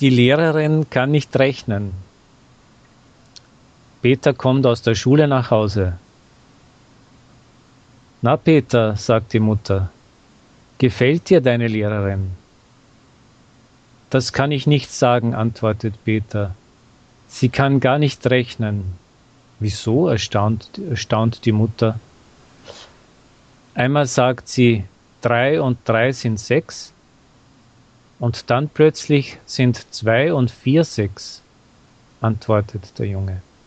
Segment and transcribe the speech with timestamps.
[0.00, 1.92] Die Lehrerin kann nicht rechnen.
[4.00, 5.98] Peter kommt aus der Schule nach Hause.
[8.22, 9.90] Na Peter, sagt die Mutter,
[10.78, 12.30] gefällt dir deine Lehrerin?
[14.10, 16.54] Das kann ich nicht sagen, antwortet Peter.
[17.26, 18.96] Sie kann gar nicht rechnen.
[19.58, 20.08] Wieso?
[20.08, 21.98] erstaunt, erstaunt die Mutter.
[23.74, 24.84] Einmal sagt sie,
[25.20, 26.92] drei und drei sind sechs,
[28.18, 31.42] und dann plötzlich sind zwei und vier sechs,
[32.20, 33.42] antwortet der Junge.